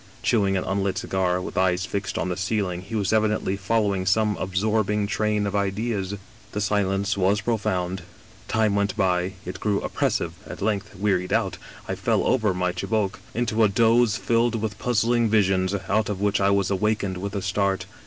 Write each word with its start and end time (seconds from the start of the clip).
Chewing 0.23 0.57
an 0.57 0.63
unlit 0.63 0.97
cigar, 0.97 1.39
with 1.39 1.59
eyes 1.59 1.85
fixed 1.85 2.17
on 2.17 2.29
the 2.29 2.35
ceiling, 2.35 2.81
he 2.81 2.95
was 2.95 3.09
evidently^ 3.09 3.59
following 3.59 4.07
some 4.07 4.35
absorbing 4.37 5.05
train 5.05 5.45
of 5.45 5.55
ideas." 5.55 6.15
The 6.53 6.59
silence 6.59 7.15
was 7.15 7.41
profound; 7.41 8.01
time 8.47 8.73
went 8.73 8.97
by; 8.97 9.33
it 9.45 9.59
grew 9.59 9.79
op 9.83 9.93
pressive; 9.93 10.31
at 10.47 10.59
length, 10.59 10.95
wearied 10.95 11.31
out, 11.31 11.59
I 11.87 11.93
fell, 11.93 12.23
over 12.25 12.51
my 12.51 12.71
chibouque,, 12.71 13.19
into 13.35 13.63
a 13.63 13.69
doze 13.69 14.17
filled 14.17 14.55
with 14.55 14.79
puzzling 14.79 15.29
visions, 15.29 15.75
out 15.87 16.09
of 16.09 16.19
which 16.19 16.41
I 16.41 16.49
was 16.49 16.71
awakened 16.71 17.17
with 17.17 17.35
a 17.35 17.41
start. 17.43 17.85